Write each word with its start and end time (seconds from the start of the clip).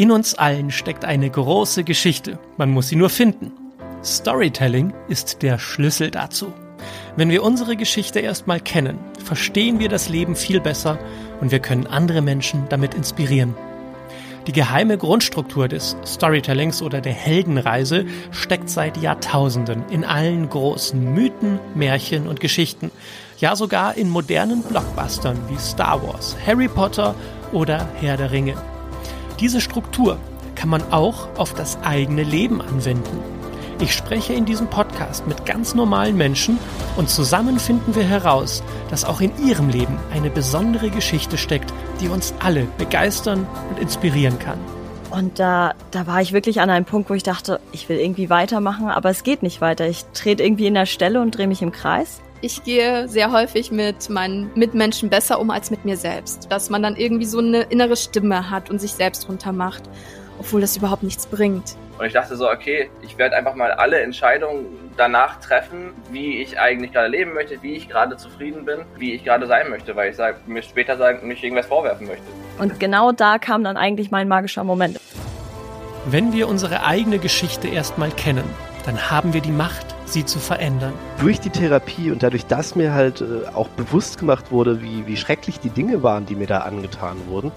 In 0.00 0.10
uns 0.10 0.34
allen 0.34 0.70
steckt 0.70 1.04
eine 1.04 1.28
große 1.28 1.84
Geschichte. 1.84 2.38
Man 2.56 2.70
muss 2.70 2.88
sie 2.88 2.96
nur 2.96 3.10
finden. 3.10 3.52
Storytelling 4.02 4.94
ist 5.08 5.42
der 5.42 5.58
Schlüssel 5.58 6.10
dazu. 6.10 6.54
Wenn 7.16 7.28
wir 7.28 7.42
unsere 7.42 7.76
Geschichte 7.76 8.18
erstmal 8.18 8.60
kennen, 8.60 8.98
verstehen 9.22 9.78
wir 9.78 9.90
das 9.90 10.08
Leben 10.08 10.36
viel 10.36 10.58
besser 10.58 10.98
und 11.42 11.52
wir 11.52 11.58
können 11.58 11.86
andere 11.86 12.22
Menschen 12.22 12.64
damit 12.70 12.94
inspirieren. 12.94 13.54
Die 14.46 14.52
geheime 14.52 14.96
Grundstruktur 14.96 15.68
des 15.68 15.98
Storytellings 16.06 16.80
oder 16.80 17.02
der 17.02 17.12
Heldenreise 17.12 18.06
steckt 18.30 18.70
seit 18.70 18.96
Jahrtausenden 18.96 19.84
in 19.90 20.06
allen 20.06 20.48
großen 20.48 21.12
Mythen, 21.12 21.58
Märchen 21.74 22.26
und 22.26 22.40
Geschichten, 22.40 22.90
ja 23.36 23.54
sogar 23.54 23.98
in 23.98 24.08
modernen 24.08 24.62
Blockbustern 24.62 25.36
wie 25.50 25.58
Star 25.58 26.02
Wars, 26.02 26.38
Harry 26.46 26.68
Potter 26.68 27.14
oder 27.52 27.86
Herr 28.00 28.16
der 28.16 28.32
Ringe. 28.32 28.54
Diese 29.40 29.62
Struktur 29.62 30.18
kann 30.54 30.68
man 30.68 30.92
auch 30.92 31.28
auf 31.38 31.54
das 31.54 31.78
eigene 31.82 32.22
Leben 32.22 32.60
anwenden. 32.60 33.18
Ich 33.80 33.94
spreche 33.94 34.34
in 34.34 34.44
diesem 34.44 34.66
Podcast 34.66 35.26
mit 35.26 35.46
ganz 35.46 35.74
normalen 35.74 36.18
Menschen 36.18 36.58
und 36.98 37.08
zusammen 37.08 37.58
finden 37.58 37.94
wir 37.94 38.02
heraus, 38.02 38.62
dass 38.90 39.06
auch 39.06 39.22
in 39.22 39.32
ihrem 39.42 39.70
Leben 39.70 39.98
eine 40.12 40.28
besondere 40.28 40.90
Geschichte 40.90 41.38
steckt, 41.38 41.72
die 42.02 42.08
uns 42.08 42.34
alle 42.40 42.66
begeistern 42.76 43.46
und 43.70 43.78
inspirieren 43.78 44.38
kann. 44.38 44.58
Und 45.10 45.38
da, 45.38 45.72
da 45.90 46.06
war 46.06 46.20
ich 46.20 46.34
wirklich 46.34 46.60
an 46.60 46.68
einem 46.68 46.84
Punkt, 46.84 47.08
wo 47.08 47.14
ich 47.14 47.22
dachte, 47.22 47.60
ich 47.72 47.88
will 47.88 47.96
irgendwie 47.96 48.28
weitermachen, 48.28 48.90
aber 48.90 49.08
es 49.08 49.24
geht 49.24 49.42
nicht 49.42 49.62
weiter. 49.62 49.88
Ich 49.88 50.04
trete 50.12 50.42
irgendwie 50.42 50.66
in 50.66 50.74
der 50.74 50.86
Stelle 50.86 51.22
und 51.22 51.36
drehe 51.36 51.48
mich 51.48 51.62
im 51.62 51.72
Kreis. 51.72 52.20
Ich 52.42 52.64
gehe 52.64 53.06
sehr 53.06 53.32
häufig 53.32 53.70
mit 53.70 54.08
meinen 54.08 54.50
Mitmenschen 54.54 55.10
besser 55.10 55.38
um 55.40 55.50
als 55.50 55.70
mit 55.70 55.84
mir 55.84 55.98
selbst. 55.98 56.50
Dass 56.50 56.70
man 56.70 56.82
dann 56.82 56.96
irgendwie 56.96 57.26
so 57.26 57.38
eine 57.38 57.62
innere 57.64 57.96
Stimme 57.96 58.48
hat 58.48 58.70
und 58.70 58.80
sich 58.80 58.92
selbst 58.92 59.28
runtermacht, 59.28 59.82
obwohl 60.38 60.62
das 60.62 60.74
überhaupt 60.74 61.02
nichts 61.02 61.26
bringt. 61.26 61.76
Und 61.98 62.06
ich 62.06 62.14
dachte 62.14 62.34
so, 62.36 62.50
okay, 62.50 62.88
ich 63.02 63.18
werde 63.18 63.36
einfach 63.36 63.54
mal 63.54 63.72
alle 63.72 64.00
Entscheidungen 64.00 64.64
danach 64.96 65.38
treffen, 65.40 65.92
wie 66.10 66.40
ich 66.40 66.58
eigentlich 66.58 66.92
gerade 66.92 67.08
leben 67.08 67.34
möchte, 67.34 67.62
wie 67.62 67.74
ich 67.74 67.90
gerade 67.90 68.16
zufrieden 68.16 68.64
bin, 68.64 68.86
wie 68.96 69.12
ich 69.12 69.22
gerade 69.22 69.46
sein 69.46 69.68
möchte, 69.68 69.94
weil 69.94 70.08
ich 70.08 70.16
sag, 70.16 70.48
mir 70.48 70.62
später 70.62 70.96
sagen, 70.96 71.28
nicht 71.28 71.44
irgendwas 71.44 71.66
vorwerfen 71.66 72.06
möchte. 72.06 72.24
Und 72.58 72.80
genau 72.80 73.12
da 73.12 73.36
kam 73.36 73.64
dann 73.64 73.76
eigentlich 73.76 74.10
mein 74.10 74.28
magischer 74.28 74.64
Moment. 74.64 74.98
Wenn 76.06 76.32
wir 76.32 76.48
unsere 76.48 76.86
eigene 76.86 77.18
Geschichte 77.18 77.68
erstmal 77.68 78.10
kennen, 78.10 78.44
dann 78.86 79.10
haben 79.10 79.34
wir 79.34 79.42
die 79.42 79.52
Macht, 79.52 79.89
sie 80.12 80.24
zu 80.24 80.38
verändern. 80.38 80.92
Durch 81.20 81.40
die 81.40 81.50
Therapie 81.50 82.10
und 82.10 82.22
dadurch, 82.22 82.46
dass 82.46 82.76
mir 82.76 82.92
halt 82.92 83.20
äh, 83.20 83.48
auch 83.54 83.68
bewusst 83.68 84.18
gemacht 84.18 84.50
wurde, 84.50 84.82
wie, 84.82 85.06
wie 85.06 85.16
schrecklich 85.16 85.60
die 85.60 85.70
Dinge 85.70 86.02
waren, 86.02 86.26
die 86.26 86.34
mir 86.34 86.46
da 86.46 86.58
angetan 86.58 87.16
wurden, 87.28 87.52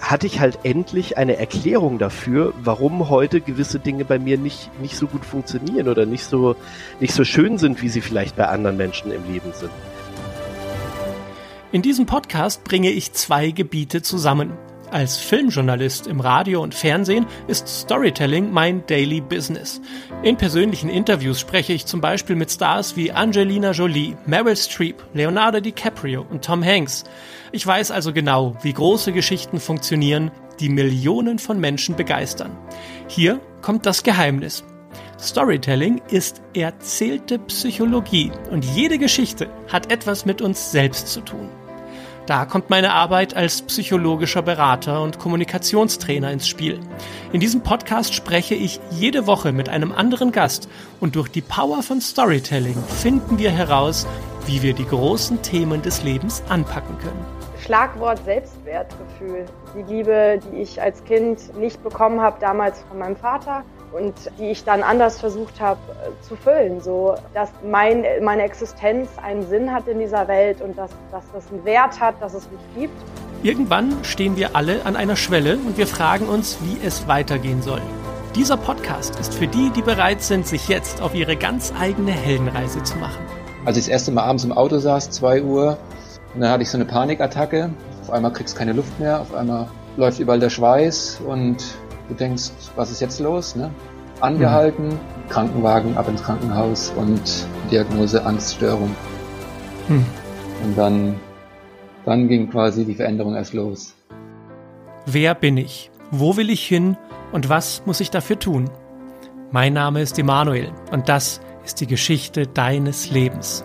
hatte 0.00 0.26
ich 0.26 0.40
halt 0.40 0.58
endlich 0.64 1.16
eine 1.16 1.36
Erklärung 1.36 1.98
dafür, 1.98 2.52
warum 2.62 3.08
heute 3.08 3.40
gewisse 3.40 3.78
Dinge 3.78 4.04
bei 4.04 4.18
mir 4.18 4.36
nicht, 4.36 4.70
nicht 4.80 4.96
so 4.96 5.06
gut 5.06 5.24
funktionieren 5.24 5.88
oder 5.88 6.06
nicht 6.06 6.24
so, 6.24 6.56
nicht 6.98 7.14
so 7.14 7.24
schön 7.24 7.58
sind, 7.58 7.82
wie 7.82 7.88
sie 7.88 8.00
vielleicht 8.00 8.36
bei 8.36 8.48
anderen 8.48 8.76
Menschen 8.76 9.12
im 9.12 9.24
Leben 9.30 9.52
sind. 9.52 9.70
In 11.70 11.80
diesem 11.80 12.04
Podcast 12.04 12.64
bringe 12.64 12.90
ich 12.90 13.12
zwei 13.12 13.50
Gebiete 13.50 14.02
zusammen. 14.02 14.52
Als 14.92 15.16
Filmjournalist 15.16 16.06
im 16.06 16.20
Radio 16.20 16.62
und 16.62 16.74
Fernsehen 16.74 17.24
ist 17.48 17.66
Storytelling 17.66 18.52
mein 18.52 18.84
Daily 18.86 19.22
Business. 19.22 19.80
In 20.22 20.36
persönlichen 20.36 20.90
Interviews 20.90 21.40
spreche 21.40 21.72
ich 21.72 21.86
zum 21.86 22.02
Beispiel 22.02 22.36
mit 22.36 22.50
Stars 22.50 22.94
wie 22.94 23.10
Angelina 23.10 23.70
Jolie, 23.70 24.18
Meryl 24.26 24.54
Streep, 24.54 25.02
Leonardo 25.14 25.60
DiCaprio 25.60 26.26
und 26.28 26.44
Tom 26.44 26.62
Hanks. 26.62 27.04
Ich 27.52 27.66
weiß 27.66 27.90
also 27.90 28.12
genau, 28.12 28.54
wie 28.60 28.74
große 28.74 29.12
Geschichten 29.12 29.60
funktionieren, 29.60 30.30
die 30.60 30.68
Millionen 30.68 31.38
von 31.38 31.58
Menschen 31.58 31.96
begeistern. 31.96 32.54
Hier 33.08 33.40
kommt 33.62 33.86
das 33.86 34.02
Geheimnis. 34.02 34.62
Storytelling 35.18 36.02
ist 36.10 36.42
erzählte 36.52 37.38
Psychologie 37.38 38.30
und 38.50 38.62
jede 38.62 38.98
Geschichte 38.98 39.48
hat 39.72 39.90
etwas 39.90 40.26
mit 40.26 40.42
uns 40.42 40.70
selbst 40.70 41.08
zu 41.08 41.22
tun. 41.22 41.48
Da 42.26 42.44
kommt 42.44 42.70
meine 42.70 42.92
Arbeit 42.92 43.34
als 43.34 43.62
psychologischer 43.62 44.42
Berater 44.42 45.02
und 45.02 45.18
Kommunikationstrainer 45.18 46.30
ins 46.30 46.46
Spiel. 46.46 46.78
In 47.32 47.40
diesem 47.40 47.62
Podcast 47.62 48.14
spreche 48.14 48.54
ich 48.54 48.78
jede 48.92 49.26
Woche 49.26 49.50
mit 49.50 49.68
einem 49.68 49.90
anderen 49.90 50.30
Gast 50.30 50.68
und 51.00 51.16
durch 51.16 51.28
die 51.28 51.40
Power 51.40 51.82
von 51.82 52.00
Storytelling 52.00 52.76
finden 53.00 53.38
wir 53.38 53.50
heraus, 53.50 54.06
wie 54.46 54.62
wir 54.62 54.72
die 54.72 54.86
großen 54.86 55.42
Themen 55.42 55.82
des 55.82 56.04
Lebens 56.04 56.44
anpacken 56.48 56.96
können. 56.98 57.26
Schlagwort 57.58 58.24
Selbstwertgefühl. 58.24 59.46
Die 59.76 59.92
Liebe, 59.92 60.38
die 60.44 60.62
ich 60.62 60.80
als 60.80 61.02
Kind 61.04 61.56
nicht 61.58 61.82
bekommen 61.82 62.20
habe, 62.20 62.36
damals 62.40 62.82
von 62.88 62.98
meinem 62.98 63.16
Vater 63.16 63.64
und 63.92 64.14
die 64.38 64.50
ich 64.50 64.64
dann 64.64 64.82
anders 64.82 65.20
versucht 65.20 65.60
habe 65.60 65.80
äh, 65.90 66.22
zu 66.22 66.36
füllen, 66.36 66.80
so 66.80 67.14
dass 67.34 67.50
mein, 67.68 68.04
meine 68.22 68.42
Existenz 68.42 69.08
einen 69.22 69.46
Sinn 69.48 69.72
hat 69.72 69.86
in 69.88 69.98
dieser 69.98 70.28
Welt 70.28 70.60
und 70.60 70.76
dass, 70.76 70.90
dass 71.10 71.24
das 71.32 71.50
einen 71.50 71.64
Wert 71.64 72.00
hat, 72.00 72.20
dass 72.20 72.34
es 72.34 72.48
mich 72.50 72.82
gibt. 72.82 72.94
Irgendwann 73.42 74.04
stehen 74.04 74.36
wir 74.36 74.54
alle 74.54 74.86
an 74.86 74.96
einer 74.96 75.16
Schwelle 75.16 75.56
und 75.56 75.76
wir 75.76 75.86
fragen 75.86 76.28
uns, 76.28 76.58
wie 76.62 76.86
es 76.86 77.08
weitergehen 77.08 77.60
soll. 77.62 77.82
Dieser 78.34 78.56
Podcast 78.56 79.18
ist 79.20 79.34
für 79.34 79.46
die, 79.46 79.70
die 79.70 79.82
bereit 79.82 80.22
sind, 80.22 80.46
sich 80.46 80.68
jetzt 80.68 81.02
auf 81.02 81.14
ihre 81.14 81.36
ganz 81.36 81.72
eigene 81.78 82.12
Heldenreise 82.12 82.82
zu 82.82 82.96
machen. 82.98 83.20
Als 83.64 83.76
ich 83.76 83.84
das 83.84 83.92
erste 83.92 84.12
Mal 84.12 84.22
abends 84.22 84.44
im 84.44 84.52
Auto 84.52 84.78
saß, 84.78 85.10
2 85.10 85.42
Uhr, 85.42 85.76
und 86.34 86.40
dann 86.40 86.50
hatte 86.50 86.62
ich 86.62 86.70
so 86.70 86.78
eine 86.78 86.86
Panikattacke. 86.86 87.70
Auf 88.00 88.10
einmal 88.10 88.32
kriegst 88.32 88.54
du 88.54 88.58
keine 88.58 88.72
Luft 88.72 88.98
mehr, 88.98 89.20
auf 89.20 89.34
einmal 89.34 89.68
läuft 89.96 90.18
überall 90.18 90.40
der 90.40 90.50
Schweiß 90.50 91.20
und 91.26 91.58
Du 92.12 92.18
denkst, 92.18 92.50
was 92.76 92.90
ist 92.90 93.00
jetzt 93.00 93.20
los? 93.20 93.56
Ne? 93.56 93.70
Angehalten, 94.20 94.88
mhm. 94.88 94.98
Krankenwagen, 95.30 95.96
ab 95.96 96.10
ins 96.10 96.22
Krankenhaus 96.22 96.92
und 96.94 97.22
Diagnose 97.70 98.22
Angststörung. 98.26 98.94
Mhm. 99.88 100.04
Und 100.62 100.76
dann, 100.76 101.14
dann 102.04 102.28
ging 102.28 102.50
quasi 102.50 102.84
die 102.84 102.94
Veränderung 102.94 103.34
erst 103.34 103.54
los. 103.54 103.94
Wer 105.06 105.34
bin 105.34 105.56
ich? 105.56 105.90
Wo 106.10 106.36
will 106.36 106.50
ich 106.50 106.66
hin? 106.66 106.98
Und 107.32 107.48
was 107.48 107.82
muss 107.86 108.00
ich 108.00 108.10
dafür 108.10 108.38
tun? 108.38 108.68
Mein 109.50 109.72
Name 109.72 110.02
ist 110.02 110.18
Emanuel 110.18 110.70
und 110.90 111.08
das 111.08 111.40
ist 111.64 111.80
die 111.80 111.86
Geschichte 111.86 112.46
deines 112.46 113.10
Lebens. 113.10 113.64